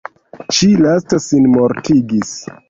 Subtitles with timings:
[0.59, 2.35] Ĉi lasta sin mortigis.